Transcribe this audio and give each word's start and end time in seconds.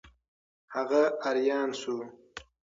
هغه 0.75 1.01
آریان 1.29 1.69
شو. 1.79 1.95